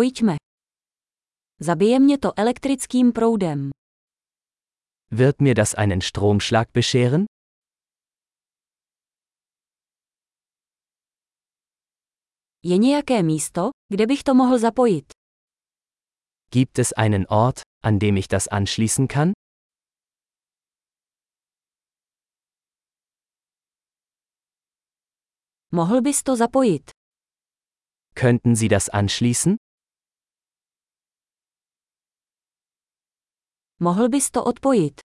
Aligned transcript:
Pojďme. 0.00 0.36
Zabije 1.60 1.98
mě 2.00 2.18
to 2.18 2.28
elektrickým 2.38 3.12
proudem. 3.12 3.70
Wird 5.10 5.40
mir 5.40 5.54
das 5.54 5.74
einen 5.74 6.00
Stromschlag 6.00 6.68
bescheren? 6.72 7.24
Je 12.62 12.78
nějaké 12.78 13.22
místo, 13.22 13.70
kde 13.92 14.06
bych 14.06 14.22
to 14.22 14.34
mohl 14.34 14.58
zapojit? 14.58 15.12
Gibt 16.50 16.78
es 16.78 16.92
einen 16.92 17.26
Ort, 17.28 17.60
an 17.84 17.98
dem 17.98 18.16
ich 18.16 18.28
das 18.28 18.48
anschließen 18.48 19.08
kann? 19.08 19.32
Mohl 25.72 26.00
bys 26.00 26.22
to 26.22 26.36
zapojit? 26.36 26.90
Könnten 28.14 28.56
Sie 28.56 28.68
das 28.68 28.88
anschließen? 28.88 29.56
Mohl 33.82 34.08
bys 34.10 34.30
to 34.30 34.44
odpojit? 34.44 35.00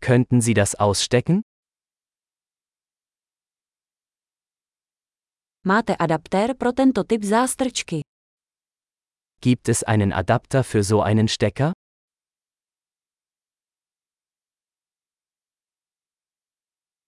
Könnten 0.00 0.40
Sie 0.42 0.52
das 0.52 0.74
ausstecken? 0.74 1.40
Máte 5.64 5.96
adaptér 5.98 6.54
pro 6.54 6.72
tento 6.72 7.02
typ 7.04 7.24
zástrčky. 7.24 8.02
Gibt 9.40 9.68
es 9.68 9.82
einen 9.82 10.12
Adapter 10.12 10.64
für 10.64 10.82
so 10.82 11.00
einen 11.00 11.28
Stecker? 11.28 11.72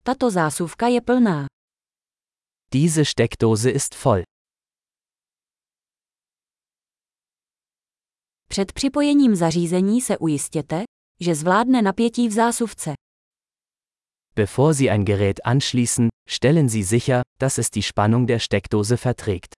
Tato 0.05 0.31
zásuvka 0.31 0.89
je 0.89 1.01
plná. 1.01 1.47
Diese 2.73 3.05
Steckdose 3.05 3.71
ist 3.71 3.95
voll. 3.95 4.25
Před 8.59 8.73
připojením 8.73 9.37
zařízení 9.37 10.01
se 10.01 10.19
ujistěte, 10.19 10.83
že 11.21 11.35
zvládne 11.35 11.83
napětí 11.83 12.29
v 12.29 12.33
zásuvce. 12.33 12.93
Bevor 14.37 14.75
Sie 14.75 14.91
ein 14.91 15.05
Gerät 15.05 15.41
anschließen, 15.45 16.09
stellen 16.29 16.69
Sie 16.69 16.85
sicher, 16.85 17.23
dass 17.41 17.59
es 17.59 17.71
die 17.71 17.83
Spannung 17.83 18.27
der 18.27 18.39
Steckdose 18.39 18.97
verträgt. 18.97 19.55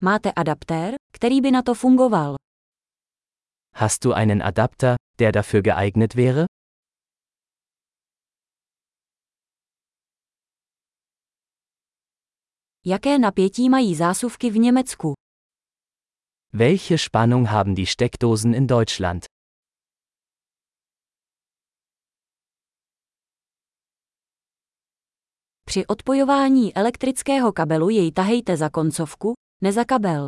Máte 0.00 0.32
adaptér, 0.32 0.94
který 1.12 1.40
by 1.40 1.50
na 1.50 1.62
to 1.62 1.74
fungoval. 1.74 2.34
Hast 3.74 4.04
du 4.04 4.12
einen 4.12 4.42
Adapter, 4.42 4.96
der 5.18 5.32
dafür 5.32 5.62
geeignet 5.62 6.16
wäre? 6.16 6.46
Jaké 12.86 13.18
napětí 13.18 13.68
mají 13.68 13.94
zásuvky 13.94 14.50
v 14.50 14.58
Německu? 14.58 15.14
Welche 16.52 16.98
Spannung 16.98 17.46
haben 17.48 17.74
die 17.74 17.86
Steckdosen 17.86 18.54
in 18.54 18.66
Deutschland? 18.66 19.24
Při 25.64 25.86
odpojování 25.86 26.76
elektrického 26.76 27.52
kabelu 27.52 27.88
jej 27.88 28.12
tahejte 28.12 28.56
za 28.56 28.70
koncovku, 28.70 29.32
ne 29.62 29.72
za 29.72 29.84
kabel. 29.84 30.26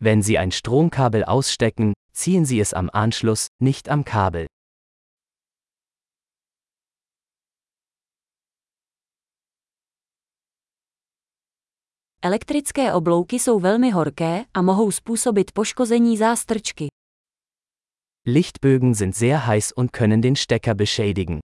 Wenn 0.00 0.22
Sie 0.22 0.38
ein 0.38 0.50
Stromkabel 0.50 1.24
ausstecken, 1.24 1.92
ziehen 2.16 2.46
Sie 2.46 2.60
es 2.60 2.72
am 2.72 2.90
Anschluss, 2.92 3.46
nicht 3.62 3.88
am 3.88 4.04
Kabel. 4.04 4.46
Elektrické 12.26 12.92
oblouky 12.92 13.38
jsou 13.38 13.60
velmi 13.60 13.90
horké 13.90 14.44
a 14.54 14.62
mohou 14.62 14.90
způsobit 14.90 15.52
poškození 15.52 16.16
zástrčky. 16.16 16.86
Lichtbögen 18.26 18.94
sind 18.94 19.16
sehr 19.16 19.46
heiß 19.46 19.72
und 19.76 19.90
können 19.90 20.20
den 20.20 20.36
Stecker 20.36 20.74
beschädigen. 20.74 21.38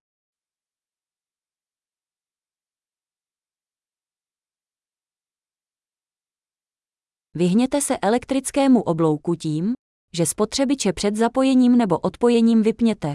Vyhněte 7.34 7.80
se 7.80 7.96
elektrickému 7.96 8.82
oblouku 8.82 9.34
tím, 9.34 9.72
že 10.14 10.26
spotřebiče 10.26 10.92
před 10.92 11.16
zapojením 11.16 11.78
nebo 11.78 11.98
odpojením 11.98 12.62
vypněte. 12.62 13.12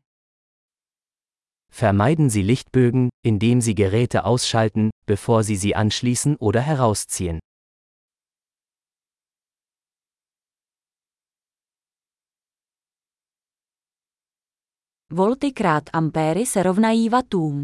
Vermeiden 1.82 2.30
Sie 2.30 2.46
Lichtbögen, 2.46 3.08
indem 3.26 3.62
Sie 3.62 3.74
Geräte 3.74 4.22
ausschalten, 4.22 4.90
bevor 5.08 5.44
Sie 5.44 5.58
sie 5.58 5.76
anschließen 5.76 6.36
oder 6.40 6.62
herausziehen. 6.62 7.45
Volty 15.16 15.52
krát 15.52 15.84
ampéry 15.94 16.46
se 16.46 16.64
rovnají 16.64 17.10
wattům. 17.10 17.64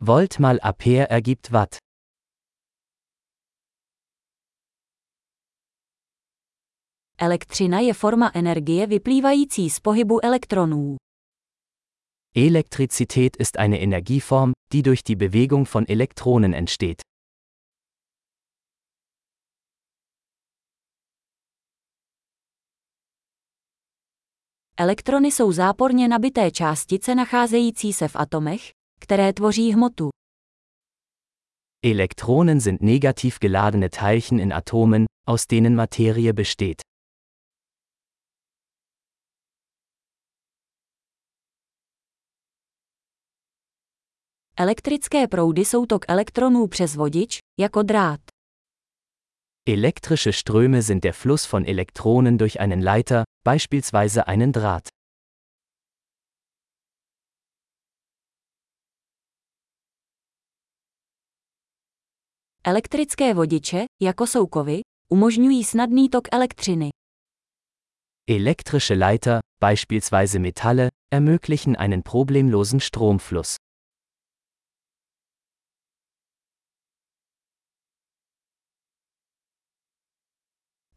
Volt 0.00 0.38
mal 0.38 0.56
Ampere 0.62 1.06
ergibt 1.06 1.50
Watt. 1.50 1.76
Elektřina 7.18 7.80
je 7.80 7.94
forma 7.94 8.30
energie 8.34 8.86
vyplývající 8.86 9.70
z 9.70 9.80
pohybu 9.80 10.24
elektronů. 10.24 10.96
Elektrizität 12.36 13.36
ist 13.36 13.56
eine 13.58 13.80
Energieform, 13.80 14.52
die 14.72 14.82
durch 14.82 15.02
die 15.02 15.16
Bewegung 15.16 15.68
von 15.68 15.84
Elektronen 15.88 16.54
entsteht. 16.54 17.09
Elektrony 24.80 25.32
jsou 25.32 25.52
záporně 25.52 26.08
nabité 26.08 26.50
částice 26.50 27.14
nacházející 27.14 27.92
se 27.92 28.08
v 28.08 28.16
atomech, 28.16 28.70
které 29.00 29.32
tvoří 29.32 29.72
hmotu. 29.72 30.10
Elektronen 31.84 32.60
sind 32.60 32.82
negativ 32.82 33.38
geladene 33.38 33.88
Teilchen 33.88 34.40
in 34.40 34.54
Atomen, 34.54 35.04
aus 35.28 35.46
denen 35.46 35.76
Materie 35.76 36.32
besteht. 36.32 36.80
Elektrické 44.56 45.28
proudy 45.28 45.64
jsou 45.64 45.86
tok 45.86 46.04
elektronů 46.08 46.66
přes 46.66 46.96
vodič, 46.96 47.38
jako 47.60 47.82
drát. 47.82 48.20
Elektrische 49.68 50.32
Ströme 50.32 50.82
sind 50.82 51.02
der 51.02 51.12
Fluss 51.12 51.52
von 51.52 51.64
Elektronen 51.64 52.36
durch 52.38 52.60
einen 52.60 52.82
Leiter, 52.82 53.22
beispielsweise 53.44 54.26
einen 54.26 54.52
Draht. 54.52 54.88
Elektrické 62.64 63.34
vodiče, 63.34 63.84
jako 64.02 64.26
jsou 64.26 64.46
kovy, 64.46 64.80
umožňují 65.12 65.64
snadný 65.64 66.08
tok 66.08 66.28
elektřiny. 66.32 66.88
Elektrische 68.30 68.94
Leiter, 68.94 69.38
beispielsweise 69.60 70.38
Metalle, 70.38 70.88
ermöglichen 71.14 71.76
einen 71.76 72.02
problemlosen 72.02 72.80
Stromfluss. 72.80 73.56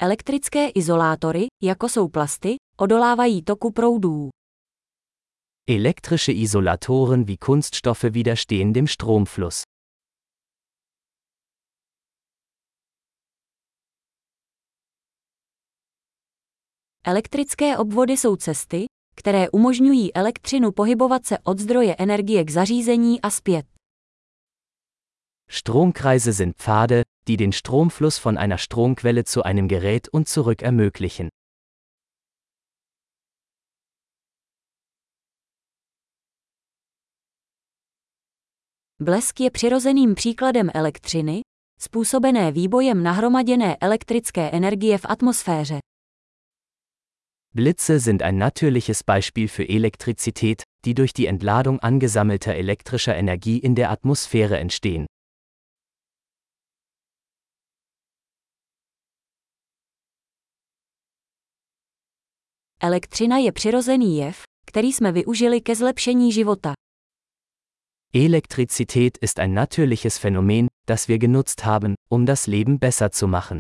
Elektrické 0.04 0.70
izolátory, 0.70 1.48
jako 1.64 1.90
jsou 1.90 2.08
plasty, 2.08 2.56
odolávají 2.78 3.44
toku 3.44 3.72
proudů. 3.72 4.30
Elektrische 5.70 6.32
Isolatoren 6.32 7.24
wie 7.24 7.38
Kunststoffe 7.38 8.04
widerstehen 8.04 8.74
dem 8.74 8.88
Stromfluss. 8.88 9.62
Elektrické 17.06 17.78
obvody 17.78 18.18
jsou 18.18 18.36
cesty, 18.36 18.86
které 19.16 19.50
umožňují 19.50 20.14
elektřinu 20.14 20.72
pohybovat 20.72 21.26
se 21.26 21.38
od 21.40 21.60
zdroje 21.60 21.96
energie 22.00 22.44
k 22.44 22.50
zařízení 22.50 23.22
a 23.22 23.30
zpět. 23.30 23.66
Stromkreise 25.50 26.34
sind 26.34 26.56
Pfade, 26.56 27.04
die 27.28 27.38
den 27.38 27.52
Stromfluss 27.52 28.18
von 28.18 28.38
einer 28.38 28.58
Stromquelle 28.58 29.24
zu 29.24 29.44
einem 29.44 29.68
Gerät 29.68 30.10
und 30.10 30.28
zurück 30.28 30.62
ermöglichen. 30.62 31.30
Blesk 39.00 39.40
je 39.40 39.52
přirozeným 39.52 40.16
příkladem 40.16 40.70
elektřiny, 40.74 41.42
způsobené 41.80 42.52
výbojem 42.52 43.04
nahromaděné 43.04 43.78
elektrické 43.82 44.50
energie 44.52 44.98
v 44.98 45.06
atmosféře. 45.10 45.80
Blitze 47.56 48.00
sind 48.00 48.22
ein 48.22 48.38
natürliches 48.38 49.04
Beispiel 49.04 49.48
für 49.48 49.70
Elektrizität, 49.70 50.64
die 50.86 50.94
durch 50.94 51.14
die 51.14 51.28
Entladung 51.28 51.80
angesammelter 51.80 52.56
elektrischer 52.56 53.16
Energie 53.16 53.58
in 53.60 53.76
der 53.76 53.92
Atmosphäre 53.92 54.58
entstehen. 54.58 55.06
Elektřina 62.86 63.38
je 63.38 63.52
přirozený 63.52 64.18
jev, 64.18 64.44
který 64.66 64.94
jsme 64.94 65.12
využili 65.12 65.62
ke 65.62 65.76
zlepšení 65.76 66.32
života. 66.32 66.74
Elektrizität 68.16 69.18
ist 69.22 69.40
ein 69.40 69.54
natürliches 69.54 70.18
Phänomen, 70.18 70.68
das 70.88 71.08
wir 71.08 71.18
genutzt 71.18 71.66
haben, 71.66 71.94
um 72.10 72.26
das 72.26 72.48
Leben 72.48 72.78
besser 72.80 73.10
zu 73.12 73.28
machen. 73.28 73.60